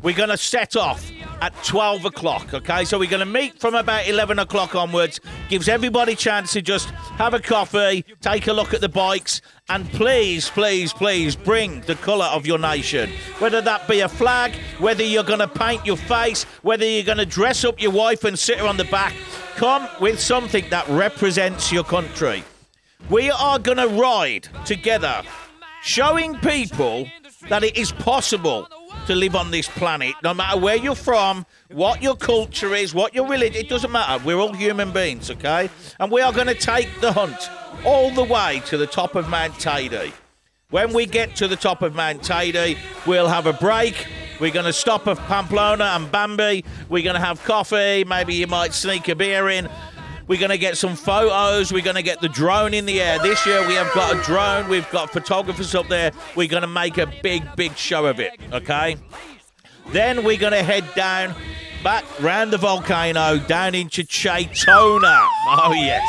We're 0.03 0.17
going 0.17 0.31
to 0.31 0.37
set 0.37 0.75
off 0.75 1.09
at 1.41 1.55
12 1.65 2.05
o'clock, 2.05 2.53
okay? 2.55 2.85
So 2.85 2.99
we're 2.99 3.11
going 3.11 3.21
to 3.21 3.27
meet 3.27 3.61
from 3.61 3.75
about 3.75 4.09
11 4.09 4.39
o'clock 4.39 4.75
onwards. 4.75 5.21
Gives 5.49 5.69
everybody 5.69 6.13
a 6.13 6.17
chance 6.17 6.53
to 6.53 6.63
just 6.63 6.91
have 6.91 7.35
a 7.35 7.41
coffee, 7.41 8.05
take 8.21 8.47
a 8.47 8.53
look 8.53 8.75
at 8.75 8.81
the 8.81 8.89
bikes, 8.89 9.41
and 9.69 9.89
please, 9.91 10.51
please, 10.51 10.93
please 10.93 11.37
bring 11.37 11.81
the 11.83 11.95
colour 11.97 12.27
of 12.27 12.47
your 12.47 12.59
nation. 12.59 13.11
Whether 13.39 13.61
that 13.63 13.87
be 13.87 14.01
a 14.01 14.09
flag, 14.09 14.55
whether 14.79 15.03
you're 15.03 15.25
going 15.25 15.39
to 15.41 15.49
paint 15.49 15.85
your 15.85 15.97
face, 15.97 16.45
whether 16.63 16.85
you're 16.85 17.05
going 17.05 17.19
to 17.19 17.27
dress 17.27 17.65
up 17.65 17.81
your 17.81 17.93
wife 17.93 18.25
and 18.25 18.39
sit 18.39 18.59
her 18.59 18.67
on 18.67 18.77
the 18.77 18.85
back, 18.85 19.15
come 19.57 19.89
with 20.01 20.21
something 20.21 20.65
that 20.71 20.89
represents 20.89 21.71
your 21.71 21.85
country. 21.85 22.45
We 23.11 23.31
are 23.31 23.59
going 23.59 23.79
to 23.79 23.89
ride 23.89 24.49
together, 24.65 25.23
showing 25.83 26.37
people 26.39 27.09
that 27.49 27.63
it 27.63 27.77
is 27.77 27.93
possible 27.93 28.69
to 29.09 29.15
live 29.15 29.35
on 29.35 29.51
this 29.51 29.67
planet, 29.69 30.15
no 30.23 30.35
matter 30.35 30.59
where 30.59 30.77
you're 30.77 30.95
from, 30.95 31.47
what 31.71 32.03
your 32.03 32.15
culture 32.15 32.75
is, 32.75 32.93
what 32.93 33.15
your 33.15 33.27
religion, 33.27 33.57
it 33.65 33.67
doesn't 33.67 33.91
matter. 33.91 34.23
We're 34.23 34.37
all 34.37 34.53
human 34.53 34.93
beings, 34.93 35.31
okay? 35.31 35.71
And 35.99 36.13
we 36.13 36.21
are 36.21 36.31
going 36.31 36.47
to 36.47 36.55
take 36.55 37.01
the 37.01 37.11
hunt 37.11 37.51
all 37.87 38.11
the 38.11 38.23
way 38.23 38.61
to 38.67 38.77
the 38.77 38.87
top 38.87 39.15
of 39.15 39.27
Mount 39.31 39.55
Teide. 39.55 40.13
When 40.69 40.93
we 40.93 41.07
get 41.07 41.37
to 41.37 41.49
the 41.49 41.57
top 41.57 41.81
of 41.81 41.95
Mount 41.95 42.21
Teide, 42.21 42.77
we'll 43.07 43.29
have 43.29 43.47
a 43.47 43.55
break. 43.55 44.07
We're 44.41 44.53
going 44.53 44.67
to 44.67 44.75
stop 44.75 45.07
at 45.07 45.17
Pamplona 45.17 45.85
and 45.85 46.13
Bambi. 46.13 46.67
We're 46.91 47.03
going 47.03 47.17
to 47.17 47.21
have 47.21 47.43
coffee. 47.45 48.05
Maybe 48.05 48.35
you 48.35 48.47
might 48.47 48.75
sneak 48.75 49.09
a 49.09 49.15
beer 49.15 49.49
in. 49.49 49.71
We're 50.29 50.39
going 50.39 50.51
to 50.51 50.59
get 50.59 50.77
some 50.77 50.95
photos. 50.95 51.73
We're 51.73 51.83
going 51.83 51.97
to 51.97 52.03
get 52.03 52.21
the 52.21 52.29
drone 52.29 52.75
in 52.75 52.85
the 52.85 53.01
air. 53.01 53.19
This 53.19 53.45
year 53.47 53.67
we 53.67 53.75
have 53.75 53.93
got 53.95 54.15
a 54.15 54.23
drone. 54.23 54.69
We've 54.69 54.89
got 54.91 55.11
photographers 55.11 55.75
up 55.75 55.89
there. 55.89 56.13
We're 56.37 56.49
going 56.49 56.63
to 56.63 56.69
make 56.69 56.99
a 56.99 57.07
big, 57.23 57.45
big 57.57 57.77
show 57.77 58.05
of 58.07 58.21
it. 58.21 58.39
Okay. 58.53 58.97
Then 59.89 60.23
we're 60.25 60.37
going 60.37 60.53
to 60.53 60.63
head 60.63 60.85
down, 60.95 61.35
back 61.83 62.05
round 62.21 62.53
the 62.53 62.59
volcano, 62.59 63.39
down 63.39 63.75
into 63.75 64.03
Chaytona. 64.05 65.27
Oh, 65.47 65.73
yes. 65.75 66.05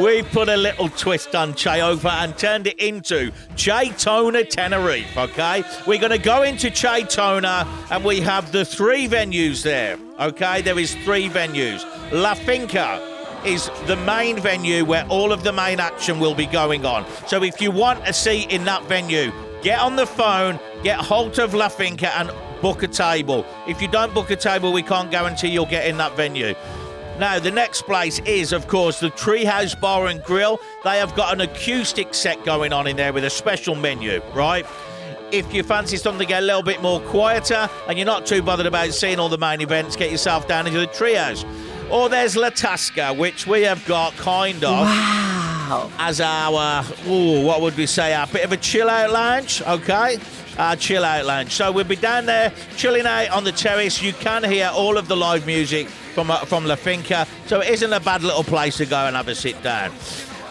We 0.00 0.22
put 0.22 0.48
a 0.48 0.56
little 0.56 0.88
twist 0.88 1.34
on 1.34 1.52
Chayofa 1.52 2.24
and 2.24 2.38
turned 2.38 2.68
it 2.68 2.78
into 2.78 3.32
Chaytona 3.54 4.48
Tenerife, 4.48 5.14
okay? 5.18 5.62
We're 5.86 5.98
going 5.98 6.12
to 6.12 6.18
go 6.18 6.42
into 6.42 6.68
Chaytona 6.68 7.66
and 7.90 8.02
we 8.02 8.20
have 8.20 8.50
the 8.50 8.64
three 8.64 9.06
venues 9.08 9.62
there, 9.62 9.98
okay? 10.18 10.62
There 10.62 10.78
is 10.78 10.94
three 11.04 11.28
venues. 11.28 11.84
La 12.12 12.32
Finca 12.32 13.09
is 13.44 13.70
the 13.86 13.96
main 13.96 14.38
venue 14.38 14.84
where 14.84 15.06
all 15.08 15.32
of 15.32 15.42
the 15.42 15.52
main 15.52 15.80
action 15.80 16.18
will 16.18 16.34
be 16.34 16.46
going 16.46 16.84
on. 16.84 17.04
So 17.26 17.42
if 17.42 17.60
you 17.60 17.70
want 17.70 18.06
a 18.06 18.12
seat 18.12 18.50
in 18.50 18.64
that 18.64 18.84
venue, 18.84 19.32
get 19.62 19.80
on 19.80 19.96
the 19.96 20.06
phone, 20.06 20.58
get 20.82 20.98
hold 20.98 21.38
of 21.38 21.54
La 21.54 21.68
Finca 21.68 22.16
and 22.18 22.30
book 22.60 22.82
a 22.82 22.88
table. 22.88 23.46
If 23.66 23.80
you 23.80 23.88
don't 23.88 24.12
book 24.12 24.30
a 24.30 24.36
table, 24.36 24.72
we 24.72 24.82
can't 24.82 25.10
guarantee 25.10 25.48
you'll 25.48 25.66
get 25.66 25.86
in 25.86 25.96
that 25.98 26.16
venue. 26.16 26.54
Now, 27.18 27.38
the 27.38 27.50
next 27.50 27.82
place 27.82 28.18
is, 28.20 28.52
of 28.52 28.66
course, 28.66 29.00
the 29.00 29.10
Treehouse 29.10 29.78
Bar 29.78 30.06
and 30.06 30.22
Grill. 30.24 30.58
They 30.84 30.98
have 30.98 31.14
got 31.14 31.34
an 31.34 31.42
acoustic 31.42 32.14
set 32.14 32.42
going 32.46 32.72
on 32.72 32.86
in 32.86 32.96
there 32.96 33.12
with 33.12 33.24
a 33.24 33.30
special 33.30 33.74
menu, 33.74 34.22
right? 34.34 34.64
If 35.30 35.52
you 35.52 35.62
fancy 35.62 35.96
something 35.98 36.20
to 36.20 36.26
get 36.26 36.42
a 36.42 36.46
little 36.46 36.62
bit 36.62 36.80
more 36.80 36.98
quieter 37.00 37.68
and 37.86 37.98
you're 37.98 38.06
not 38.06 38.24
too 38.24 38.42
bothered 38.42 38.66
about 38.66 38.92
seeing 38.94 39.18
all 39.18 39.28
the 39.28 39.38
main 39.38 39.60
events, 39.60 39.96
get 39.96 40.10
yourself 40.10 40.48
down 40.48 40.66
into 40.66 40.80
the 40.80 40.86
Treehouse. 40.86 41.44
Or 41.90 42.08
there's 42.08 42.36
La 42.36 42.50
Tasca, 42.50 43.16
which 43.16 43.46
we 43.46 43.62
have 43.62 43.84
got 43.86 44.16
kind 44.16 44.62
of 44.64 44.86
Wow. 44.86 45.90
as 45.98 46.20
our, 46.20 46.84
ooh, 47.08 47.44
what 47.44 47.60
would 47.60 47.76
we 47.76 47.86
say, 47.86 48.14
our 48.14 48.26
bit 48.26 48.44
of 48.44 48.52
a 48.52 48.56
chill 48.56 48.88
out 48.88 49.10
lounge, 49.10 49.60
okay? 49.62 50.18
Our 50.58 50.76
chill 50.76 51.04
out 51.04 51.24
lounge. 51.26 51.52
So 51.52 51.72
we'll 51.72 51.84
be 51.84 51.96
down 51.96 52.26
there 52.26 52.52
chilling 52.76 53.06
out 53.06 53.30
on 53.30 53.44
the 53.44 53.52
terrace. 53.52 54.00
You 54.02 54.12
can 54.12 54.44
hear 54.44 54.70
all 54.72 54.98
of 54.98 55.08
the 55.08 55.16
live 55.16 55.46
music 55.46 55.88
from 55.88 56.30
uh, 56.30 56.44
from 56.44 56.64
La 56.64 56.76
Finca, 56.76 57.26
so 57.46 57.60
it 57.60 57.68
isn't 57.70 57.92
a 57.92 58.00
bad 58.00 58.22
little 58.22 58.44
place 58.44 58.76
to 58.78 58.86
go 58.86 59.06
and 59.06 59.16
have 59.16 59.28
a 59.28 59.34
sit 59.34 59.60
down. 59.62 59.92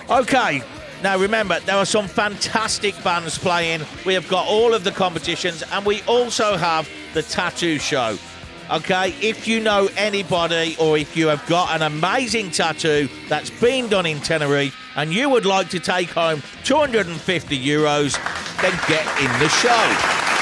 Okay. 0.09 0.61
Now 1.03 1.17
remember, 1.17 1.61
there 1.61 1.77
are 1.77 1.85
some 1.85 2.07
fantastic 2.09 2.93
bands 3.05 3.37
playing. 3.37 3.81
We 4.05 4.13
have 4.15 4.27
got 4.27 4.45
all 4.47 4.73
of 4.73 4.83
the 4.83 4.91
competitions, 4.91 5.63
and 5.71 5.85
we 5.85 6.01
also 6.01 6.57
have 6.57 6.89
the 7.13 7.21
tattoo 7.23 7.77
show. 7.79 8.17
Okay, 8.71 9.15
if 9.19 9.47
you 9.47 9.59
know 9.59 9.89
anybody 9.97 10.75
or 10.79 10.95
if 10.95 11.17
you 11.17 11.27
have 11.27 11.43
got 11.47 11.75
an 11.75 11.81
amazing 11.81 12.51
tattoo 12.51 13.09
that's 13.27 13.49
been 13.49 13.89
done 13.89 14.05
in 14.05 14.19
Tenerife 14.19 14.75
and 14.95 15.11
you 15.11 15.27
would 15.27 15.47
like 15.47 15.69
to 15.69 15.79
take 15.79 16.09
home 16.09 16.43
250 16.65 17.57
euros, 17.57 18.13
then 18.61 18.79
get 18.87 19.07
in 19.19 19.39
the 19.39 19.49
show. 19.49 20.38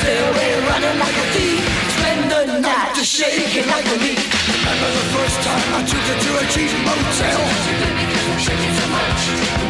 Stairway, 0.00 0.50
running 0.68 0.98
like 0.98 1.16
a 1.24 1.26
thief. 1.34 1.62
Spend 1.96 2.22
the 2.32 2.60
night 2.60 2.94
just 2.96 3.12
shaking 3.12 3.66
like 3.68 3.86
a 3.94 3.96
leaf. 4.04 4.20
Remember 4.48 4.90
the 5.00 5.06
first 5.16 5.38
time 5.44 5.68
I 5.78 5.80
took 5.90 6.04
her 6.10 6.18
to 6.24 6.30
a 6.40 6.44
cheap 6.52 6.72
motel? 6.88 7.40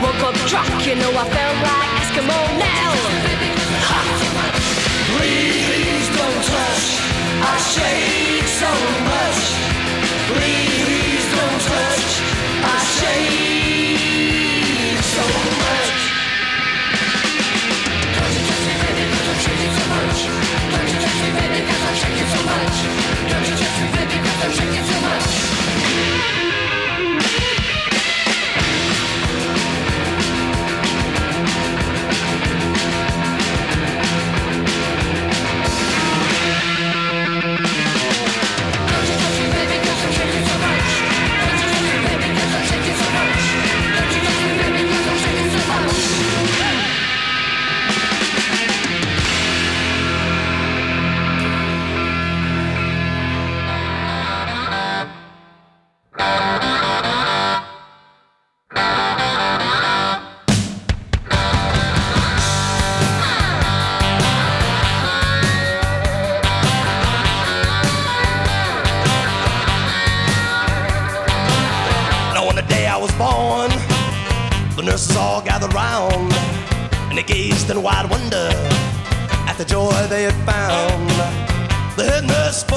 Woke 0.03 0.23
up 0.29 0.37
drunk, 0.51 0.87
you 0.87 0.95
know 0.95 1.12
I 1.23 1.25
felt 1.35 1.57
like 1.66 1.90
Eskimo 2.01 2.40
now. 2.62 2.90
Please 5.11 6.09
don't 6.16 6.40
touch. 6.51 6.87
I 7.51 7.55
shake 7.73 8.49
so 8.61 8.71
much. 9.05 9.19
I'm 24.50 24.56
shaking 24.56 24.84
so 24.84 25.00
much. 25.00 25.30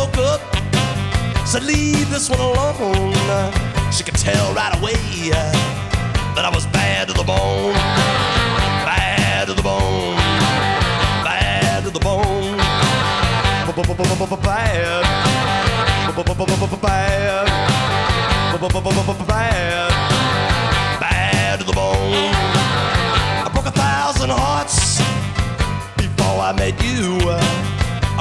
Nurse 0.03 0.17
up, 0.17 0.41
said, 1.47 1.63
"Leave 1.63 2.09
this 2.09 2.29
one 2.29 2.39
alone." 2.39 3.53
She 3.91 4.03
could 4.03 4.17
tell 4.17 4.53
right 4.53 4.75
away 4.77 5.29
that 6.35 6.43
I 6.45 6.49
was 6.53 6.65
bad 6.67 7.07
to 7.07 7.13
the 7.13 7.23
bone, 7.23 7.73
bad 8.85 9.47
to 9.47 9.53
the 9.53 9.61
bone, 9.61 10.17
bad 11.23 11.83
to 11.85 11.91
the 11.91 11.99
bone, 11.99 12.57
bad, 18.51 18.73
bad, 19.07 19.27
bad 19.27 20.02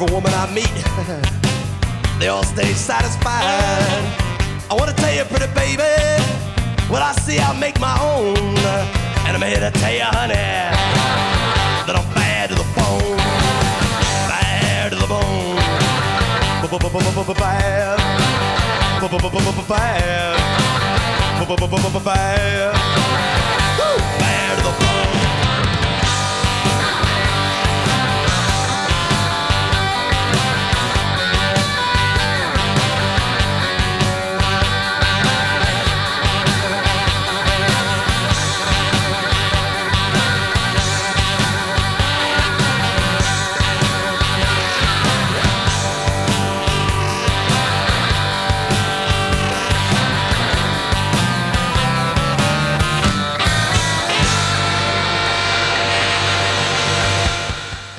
Every 0.00 0.14
woman 0.14 0.32
I 0.32 0.46
meet, 0.54 0.72
they 2.18 2.28
all 2.28 2.42
stay 2.42 2.72
satisfied. 2.72 3.44
I 4.70 4.72
wanna 4.72 4.94
tell 4.94 5.12
you, 5.14 5.24
pretty 5.24 5.44
baby, 5.52 5.82
what 6.88 7.02
I 7.02 7.12
see 7.20 7.38
I 7.38 7.52
make 7.60 7.78
my 7.78 7.94
own. 8.00 8.34
And 9.28 9.36
I'm 9.36 9.42
here 9.42 9.60
to 9.60 9.70
tell 9.78 9.92
you, 9.92 10.04
honey, 10.04 10.32
that 11.84 11.96
I'm 12.00 12.14
bad 12.14 12.48
to 12.48 12.54
the 12.54 12.64
bone. 12.72 13.18
Bad 14.26 14.92
to 14.92 14.96
the 14.96 15.06
bone. 15.06 15.58
Bad. 17.34 18.00
Bad. 19.68 20.40
Bad. 22.04 23.09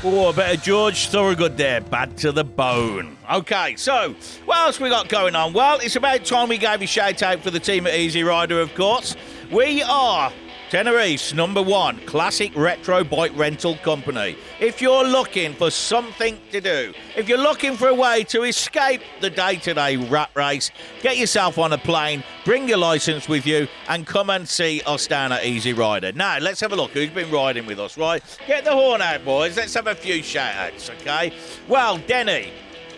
Oh, 0.04 0.30
a 0.30 0.34
bit 0.34 0.58
of 0.58 0.64
George 0.64 1.10
Thorogood 1.10 1.58
there, 1.58 1.80
bad 1.80 2.18
to 2.18 2.32
the 2.32 2.44
bone. 2.44 3.18
Okay, 3.32 3.76
so 3.76 4.16
what 4.46 4.58
else 4.58 4.80
we 4.80 4.90
got 4.90 5.10
going 5.10 5.36
on? 5.36 5.54
Well, 5.54 5.78
it's 5.80 5.96
about 5.96 6.26
time 6.26 6.50
we 6.50 6.58
gave 6.58 6.82
a 6.82 6.88
shout 6.88 7.22
out 7.22 7.42
for 7.42 7.52
the 7.52 7.60
team 7.60 7.86
at 7.86 7.94
Easy 7.94 8.24
Rider, 8.24 8.60
of 8.60 8.74
course. 8.74 9.16
We 9.52 9.84
are 9.84 10.34
Tenerife's 10.72 11.34
number 11.34 11.62
one 11.62 12.00
classic 12.06 12.56
retro 12.56 13.04
bike 13.04 13.34
rental 13.36 13.76
company. 13.76 14.38
If 14.62 14.82
you're 14.82 15.04
looking 15.04 15.54
for 15.54 15.70
something 15.70 16.40
to 16.54 16.62
do, 16.62 16.94
if 17.18 17.28
you're 17.28 17.38
looking 17.38 17.76
for 17.76 17.90
a 17.90 17.94
way 17.94 18.24
to 18.30 18.44
escape 18.44 19.02
the 19.20 19.30
day 19.30 19.58
to 19.58 19.74
day 19.74 19.98
rat 19.98 20.30
race, 20.34 20.72
get 21.02 21.18
yourself 21.18 21.58
on 21.58 21.74
a 21.74 21.78
plane, 21.78 22.24
bring 22.46 22.70
your 22.70 22.78
license 22.78 23.28
with 23.28 23.46
you, 23.46 23.68
and 23.90 24.08
come 24.08 24.30
and 24.30 24.48
see 24.48 24.82
us 24.86 25.08
down 25.08 25.34
at 25.34 25.44
Easy 25.44 25.74
Rider. 25.74 26.14
Now, 26.14 26.38
let's 26.40 26.62
have 26.62 26.72
a 26.72 26.78
look 26.78 26.92
who's 26.92 27.10
been 27.10 27.30
riding 27.30 27.66
with 27.66 27.78
us, 27.78 27.98
right? 27.98 28.24
Get 28.48 28.64
the 28.64 28.72
horn 28.72 29.02
out, 29.02 29.26
boys. 29.26 29.58
Let's 29.58 29.74
have 29.74 29.88
a 29.88 29.96
few 29.96 30.24
shout 30.24 30.56
outs, 30.56 30.90
okay? 30.90 31.34
Well, 31.68 31.98
Denny. 31.98 32.54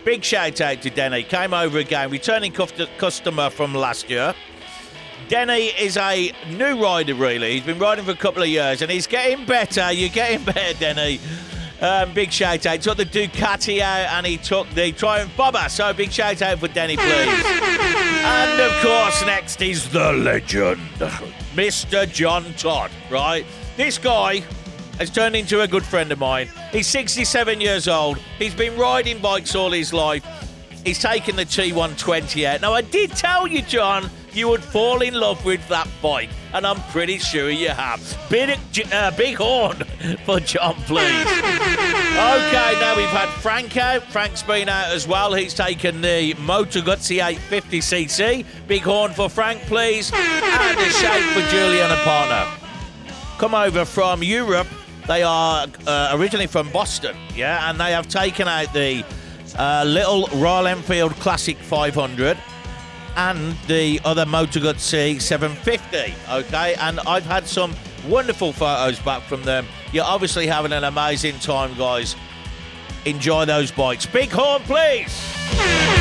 Big 0.05 0.23
shout 0.23 0.61
out 0.61 0.81
to 0.83 0.91
Denny. 0.91 1.23
Came 1.23 1.55
over 1.55 1.79
again, 1.79 2.11
returning 2.11 2.51
customer 2.51 3.49
from 3.49 3.73
last 3.73 4.11
year. 4.11 4.35
Denny 5.27 5.67
is 5.67 5.97
a 5.97 6.31
new 6.49 6.81
rider, 6.81 7.15
really. 7.15 7.53
He's 7.53 7.63
been 7.63 7.79
riding 7.79 8.05
for 8.05 8.11
a 8.11 8.15
couple 8.15 8.43
of 8.43 8.49
years 8.49 8.81
and 8.81 8.91
he's 8.91 9.07
getting 9.07 9.45
better. 9.45 9.91
You're 9.91 10.09
getting 10.09 10.43
better, 10.53 10.77
Denny. 10.79 11.19
Um, 11.81 12.13
big 12.13 12.31
shout 12.31 12.65
out. 12.65 12.73
He 12.73 12.79
took 12.79 12.97
the 12.97 13.05
Ducati 13.05 13.79
out 13.79 14.07
and 14.13 14.25
he 14.25 14.37
took 14.37 14.69
the 14.71 14.91
Triumph 14.93 15.35
Bobber. 15.35 15.67
So 15.69 15.91
big 15.93 16.11
shout 16.11 16.41
out 16.41 16.59
for 16.59 16.67
Denny, 16.69 16.95
please. 16.95 17.45
and 17.45 18.61
of 18.61 18.71
course, 18.81 19.25
next 19.25 19.61
is 19.61 19.89
the 19.89 20.13
legend, 20.13 20.79
Mr. 21.55 22.09
John 22.11 22.53
Todd, 22.53 22.91
right? 23.09 23.45
This 23.75 23.97
guy 23.97 24.43
has 24.97 25.09
turned 25.09 25.35
into 25.35 25.61
a 25.61 25.67
good 25.67 25.83
friend 25.83 26.11
of 26.11 26.19
mine. 26.19 26.47
He's 26.71 26.87
67 26.87 27.59
years 27.59 27.87
old. 27.87 28.17
He's 28.39 28.55
been 28.55 28.77
riding 28.77 29.19
bikes 29.19 29.55
all 29.55 29.71
his 29.71 29.91
life. 29.91 30.23
He's 30.85 30.99
taken 30.99 31.35
the 31.35 31.45
T120 31.45 32.45
out. 32.45 32.61
Now, 32.61 32.73
I 32.73 32.81
did 32.81 33.11
tell 33.11 33.47
you, 33.47 33.61
John, 33.61 34.09
you 34.35 34.47
would 34.47 34.63
fall 34.63 35.01
in 35.01 35.13
love 35.13 35.43
with 35.45 35.65
that 35.69 35.87
bike, 36.01 36.29
and 36.53 36.65
I'm 36.65 36.81
pretty 36.91 37.17
sure 37.17 37.49
you 37.49 37.69
have. 37.69 38.01
Big, 38.29 38.59
uh, 38.91 39.11
big 39.11 39.37
horn 39.37 39.75
for 40.25 40.39
John, 40.39 40.75
please. 40.85 41.27
Okay, 41.27 42.73
now 42.79 42.95
we've 42.95 43.07
had 43.07 43.29
Frank 43.41 43.75
out. 43.77 44.03
Frank's 44.03 44.43
been 44.43 44.69
out 44.69 44.91
as 44.91 45.07
well. 45.07 45.33
He's 45.33 45.53
taken 45.53 46.01
the 46.01 46.33
Moto 46.35 46.81
Guzzi 46.81 47.19
850cc. 47.19 48.45
Big 48.67 48.81
horn 48.81 49.13
for 49.13 49.29
Frank, 49.29 49.61
please. 49.63 50.11
And 50.13 50.79
a 50.79 50.89
shake 50.89 51.23
for 51.33 51.41
Julian 51.49 51.91
and 51.91 52.01
partner. 52.01 52.47
Come 53.37 53.55
over 53.55 53.85
from 53.85 54.23
Europe. 54.23 54.67
They 55.07 55.23
are 55.23 55.67
uh, 55.85 56.11
originally 56.13 56.47
from 56.47 56.69
Boston, 56.71 57.15
yeah, 57.35 57.69
and 57.69 57.79
they 57.79 57.91
have 57.91 58.07
taken 58.07 58.47
out 58.47 58.71
the 58.73 59.03
uh, 59.57 59.83
little 59.85 60.27
Royal 60.39 60.67
Enfield 60.67 61.11
Classic 61.13 61.57
500 61.57 62.37
and 63.15 63.55
the 63.67 63.99
other 64.05 64.25
Moto 64.25 64.59
Guzzi 64.59 65.21
750, 65.21 66.13
okay? 66.31 66.75
And 66.75 66.99
I've 67.01 67.25
had 67.25 67.47
some 67.47 67.75
wonderful 68.07 68.51
photos 68.53 68.99
back 68.99 69.23
from 69.23 69.43
them. 69.43 69.65
You're 69.91 70.05
obviously 70.05 70.47
having 70.47 70.73
an 70.73 70.83
amazing 70.83 71.39
time, 71.39 71.75
guys. 71.77 72.15
Enjoy 73.05 73.45
those 73.45 73.71
bikes. 73.71 74.05
Big 74.05 74.31
horn, 74.31 74.61
please. 74.63 75.92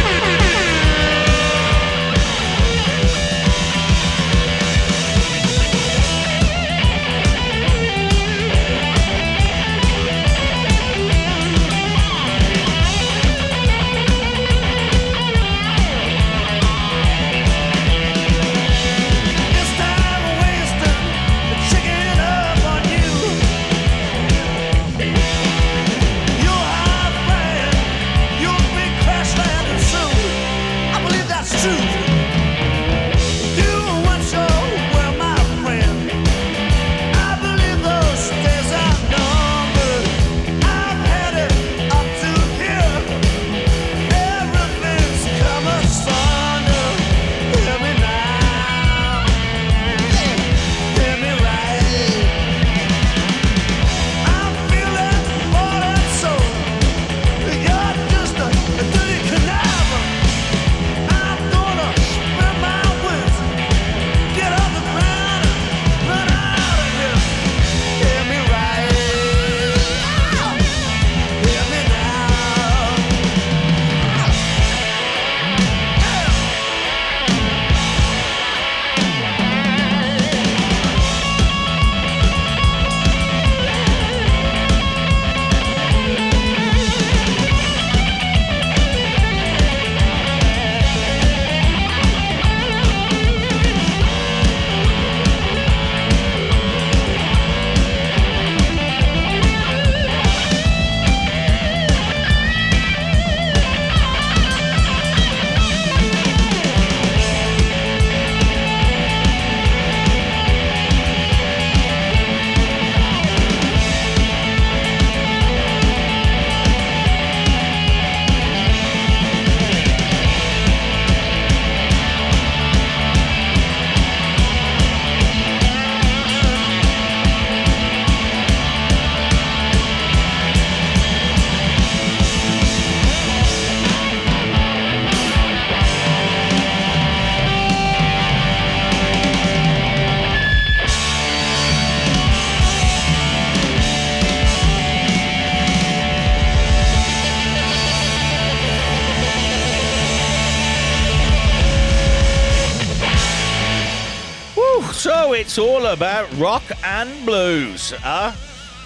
Rock 156.36 156.62
and 156.84 157.26
blues, 157.26 157.90
huh? 157.90 158.32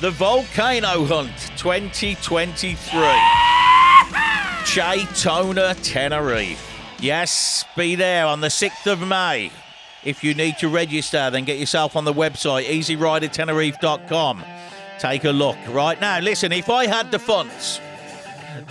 The 0.00 0.10
Volcano 0.10 1.04
Hunt 1.04 1.32
2023. 1.56 2.76
Chaytona, 4.64 5.76
Tenerife. 5.82 6.62
Yes, 6.98 7.64
be 7.76 7.94
there 7.94 8.26
on 8.26 8.40
the 8.40 8.48
6th 8.48 8.90
of 8.90 9.06
May. 9.06 9.50
If 10.04 10.22
you 10.22 10.34
need 10.34 10.58
to 10.58 10.68
register, 10.68 11.30
then 11.30 11.44
get 11.44 11.58
yourself 11.58 11.96
on 11.96 12.04
the 12.04 12.12
website, 12.12 12.66
easyridertenerife.com. 12.66 14.44
Take 14.98 15.24
a 15.24 15.30
look. 15.30 15.56
Right 15.68 16.00
now, 16.00 16.20
listen, 16.20 16.52
if 16.52 16.70
I 16.70 16.86
had 16.86 17.10
the 17.10 17.18
funds, 17.18 17.80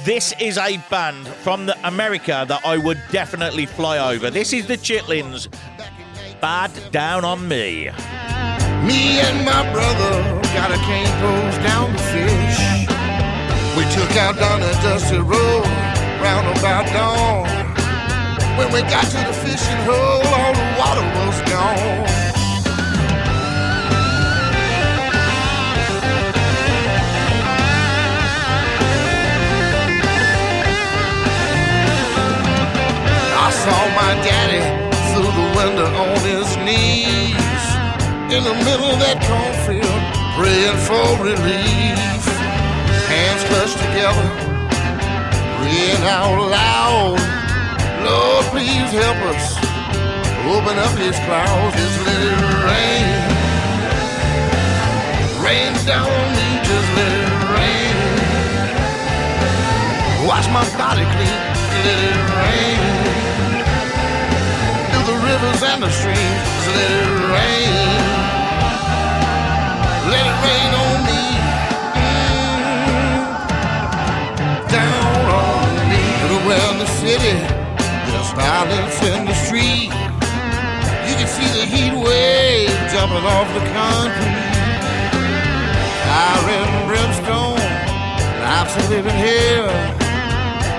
this 0.04 0.34
is 0.40 0.58
a 0.58 0.78
band 0.90 1.28
from 1.28 1.72
America 1.84 2.46
that 2.48 2.66
I 2.66 2.78
would 2.78 3.02
definitely 3.12 3.66
fly 3.66 3.98
over. 4.14 4.30
This 4.30 4.54
is 4.54 4.68
the 4.68 4.78
Chitlins. 4.78 5.48
Bad 6.42 6.72
down 6.92 7.26
on 7.26 7.48
me. 7.48 7.90
Me 8.86 9.20
and 9.20 9.44
my 9.44 9.66
brother 9.74 10.14
got 10.54 10.70
a 10.70 10.78
cane 10.86 11.10
post 11.18 11.58
down 11.66 11.92
the 11.92 12.04
fish. 12.14 12.60
We 13.76 13.84
took 13.98 14.16
out 14.16 14.38
down 14.38 14.62
a 14.62 14.72
dusty 14.86 15.18
road 15.18 15.66
round 16.22 16.46
about 16.56 16.86
dawn. 16.94 17.50
When 18.58 18.72
we 18.72 18.82
got 18.84 19.06
to 19.06 19.18
the 19.26 19.34
fishing 19.34 19.82
hole, 19.90 20.22
all 20.38 20.54
the 20.54 20.68
water 20.78 21.06
was 21.18 21.35
relief. 41.34 42.22
Hands 43.10 43.44
clutched 43.50 43.80
together, 43.82 44.28
praying 45.58 46.04
out 46.06 46.38
loud. 46.54 47.18
Lord, 48.06 48.46
please 48.54 48.92
help 48.94 49.18
us. 49.34 49.58
Open 50.46 50.78
up 50.78 50.94
His 51.02 51.18
clouds, 51.26 51.76
just 51.76 51.98
let 52.06 52.22
it 52.30 52.42
rain. 52.70 53.08
Rain 55.42 55.74
down 55.86 56.06
on 56.06 56.30
me, 56.38 56.50
just 56.70 56.90
let 56.98 57.12
it 57.22 57.32
rain. 57.58 57.96
Wash 60.28 60.48
my 60.50 60.66
body 60.78 61.06
clean, 61.14 61.42
let 61.86 62.00
it 62.10 62.20
rain. 62.38 62.82
To 64.94 65.00
the 65.10 65.18
rivers 65.26 65.62
and 65.64 65.82
the 65.82 65.90
streams, 65.90 66.42
just 66.46 66.70
let 66.78 66.92
it 67.02 67.10
rain. 67.34 68.26
Let 70.12 70.26
it 70.32 70.38
rain 70.46 70.72
on 70.84 70.95
the 76.86 76.92
city, 77.02 77.38
there's 78.06 78.32
violence 78.34 79.02
in 79.02 79.26
the 79.26 79.34
street. 79.34 79.90
You 81.08 81.16
can 81.18 81.28
see 81.28 81.50
the 81.58 81.66
heat 81.66 81.94
wave 81.94 82.70
jumping 82.94 83.26
off 83.26 83.48
the 83.58 83.64
concrete. 83.74 84.44
Fire 86.06 86.50
and 86.60 86.72
brimstone, 86.88 87.64
life's 88.42 88.76
a 88.78 88.84
living 88.90 89.20
hell. 89.26 89.70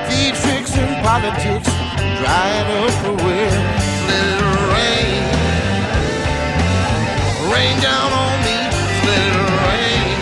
Feed 0.07 0.35
tricks 0.43 0.73
and 0.79 0.95
politics, 1.03 1.69
drying 2.21 2.69
up 2.83 2.95
the 3.03 3.13
well. 3.25 3.59
Let 4.07 4.27
it 4.31 4.63
rain, 4.75 5.23
rain 7.51 7.77
down 7.83 8.11
on 8.25 8.37
me. 8.47 8.59
Let 9.07 9.23
it 9.35 9.49
rain, 9.67 10.19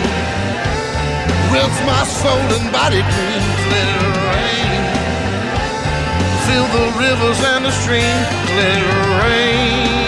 rinse 1.53 1.79
my 1.85 2.03
soul 2.21 2.47
and 2.57 2.67
body 2.71 3.01
clean. 3.13 3.43
Let 3.69 3.87
it 4.01 4.15
rain, 4.33 4.81
fill 6.47 6.67
the 6.67 6.85
rivers 6.97 7.39
and 7.43 7.65
the 7.65 7.71
streams. 7.71 8.25
Let 8.55 8.77
it 8.81 9.23
rain. 9.23 10.04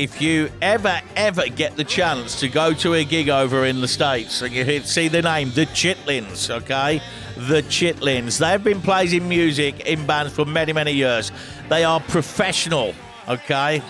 If 0.00 0.22
you 0.22 0.50
ever, 0.62 0.98
ever 1.14 1.46
get 1.48 1.76
the 1.76 1.84
chance 1.84 2.40
to 2.40 2.48
go 2.48 2.72
to 2.72 2.94
a 2.94 3.04
gig 3.04 3.28
over 3.28 3.66
in 3.66 3.82
the 3.82 3.88
States 3.88 4.40
and 4.40 4.50
you 4.54 4.80
see 4.80 5.08
the 5.08 5.20
name, 5.20 5.50
the 5.50 5.66
Chitlins, 5.66 6.48
okay? 6.48 7.02
The 7.36 7.62
Chitlins. 7.64 8.38
They've 8.38 8.64
been 8.64 8.80
playing 8.80 9.28
music 9.28 9.80
in 9.80 10.06
bands 10.06 10.32
for 10.32 10.46
many, 10.46 10.72
many 10.72 10.92
years. 10.92 11.30
They 11.68 11.84
are 11.84 12.00
professional, 12.00 12.94
okay? 13.28 13.82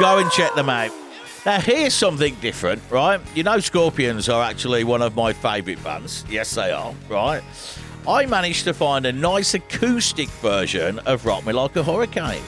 Go 0.00 0.18
and 0.18 0.28
check 0.32 0.56
them 0.56 0.68
out. 0.68 0.90
Now, 1.46 1.60
here's 1.60 1.94
something 1.94 2.34
different, 2.40 2.82
right? 2.90 3.20
You 3.36 3.44
know, 3.44 3.60
Scorpions 3.60 4.28
are 4.28 4.42
actually 4.42 4.82
one 4.82 5.02
of 5.02 5.14
my 5.14 5.32
favourite 5.32 5.82
bands. 5.84 6.24
Yes, 6.28 6.52
they 6.56 6.72
are, 6.72 6.92
right? 7.08 7.44
I 8.08 8.26
managed 8.26 8.64
to 8.64 8.74
find 8.74 9.06
a 9.06 9.12
nice 9.12 9.54
acoustic 9.54 10.28
version 10.40 10.98
of 11.00 11.24
Rock 11.24 11.46
Me 11.46 11.52
Like 11.52 11.76
a 11.76 11.84
Hurricane. 11.84 12.42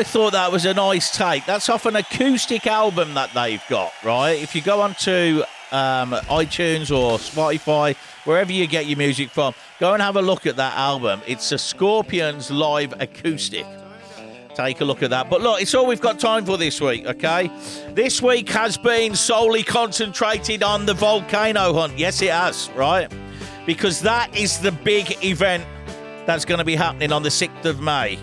I 0.00 0.02
thought 0.02 0.32
that 0.32 0.50
was 0.50 0.64
a 0.64 0.72
nice 0.72 1.14
take. 1.14 1.44
That's 1.44 1.68
off 1.68 1.84
an 1.84 1.94
acoustic 1.94 2.66
album 2.66 3.12
that 3.12 3.34
they've 3.34 3.62
got, 3.68 3.92
right? 4.02 4.30
If 4.30 4.54
you 4.54 4.62
go 4.62 4.80
onto 4.80 5.42
um, 5.72 6.12
iTunes 6.12 6.90
or 6.90 7.18
Spotify, 7.18 7.94
wherever 8.24 8.50
you 8.50 8.66
get 8.66 8.86
your 8.86 8.96
music 8.96 9.28
from, 9.28 9.52
go 9.78 9.92
and 9.92 10.00
have 10.00 10.16
a 10.16 10.22
look 10.22 10.46
at 10.46 10.56
that 10.56 10.74
album. 10.74 11.20
It's 11.26 11.52
a 11.52 11.58
Scorpions 11.58 12.50
live 12.50 12.98
acoustic. 12.98 13.66
Take 14.54 14.80
a 14.80 14.86
look 14.86 15.02
at 15.02 15.10
that. 15.10 15.28
But 15.28 15.42
look, 15.42 15.60
it's 15.60 15.74
all 15.74 15.86
we've 15.86 16.00
got 16.00 16.18
time 16.18 16.46
for 16.46 16.56
this 16.56 16.80
week, 16.80 17.04
okay? 17.04 17.50
This 17.92 18.22
week 18.22 18.48
has 18.48 18.78
been 18.78 19.14
solely 19.14 19.62
concentrated 19.62 20.62
on 20.62 20.86
the 20.86 20.94
volcano 20.94 21.74
hunt. 21.74 21.98
Yes, 21.98 22.22
it 22.22 22.30
has, 22.30 22.70
right? 22.70 23.12
Because 23.66 24.00
that 24.00 24.34
is 24.34 24.60
the 24.60 24.72
big 24.72 25.22
event 25.22 25.66
that's 26.24 26.46
going 26.46 26.58
to 26.58 26.64
be 26.64 26.74
happening 26.74 27.12
on 27.12 27.22
the 27.22 27.28
6th 27.28 27.66
of 27.66 27.82
May 27.82 28.18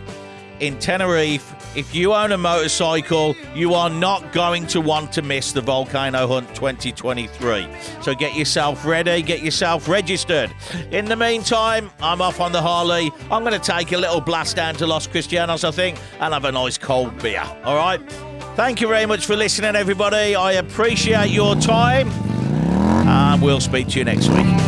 in 0.60 0.80
Tenerife. 0.80 1.54
If 1.76 1.94
you 1.94 2.14
own 2.14 2.32
a 2.32 2.38
motorcycle, 2.38 3.36
you 3.54 3.74
are 3.74 3.90
not 3.90 4.32
going 4.32 4.66
to 4.68 4.82
want 4.82 5.12
to 5.14 5.22
miss 5.22 5.52
the 5.52 5.62
Volcano 5.62 6.28
Hunt 6.28 6.54
2023. 6.56 7.68
So 8.02 8.16
get 8.16 8.36
yourself 8.36 8.86
ready, 8.86 9.22
get 9.22 9.42
yourself 9.42 9.88
registered. 9.88 10.52
In 10.92 11.06
the 11.06 11.16
meantime, 11.16 11.92
I'm 12.00 12.22
off 12.22 12.40
on 12.40 12.52
the 12.52 12.62
Harley. 12.62 13.12
I'm 13.30 13.44
going 13.44 13.60
to 13.60 13.72
take 13.72 13.92
a 13.92 13.98
little 13.98 14.22
blast 14.22 14.56
down 14.56 14.76
to 14.76 14.88
Los 14.88 15.08
Cristianos, 15.08 15.64
I 15.64 15.72
think, 15.72 16.00
and 16.20 16.34
have 16.34 16.46
a 16.46 16.52
nice 16.52 16.78
cold 16.78 17.22
beer. 17.22 17.44
All 17.64 17.76
right? 17.76 18.02
Thank 18.56 18.82
you 18.82 18.88
very 18.88 19.06
much 19.06 19.26
for 19.26 19.36
listening, 19.36 19.76
everybody. 19.76 20.36
I 20.36 20.54
appreciate 20.54 21.30
your 21.30 21.56
time, 21.56 22.10
and 22.10 23.40
we'll 23.42 23.60
speak 23.60 23.88
to 23.90 24.00
you 24.00 24.06
next 24.06 24.30
week. 24.30 24.67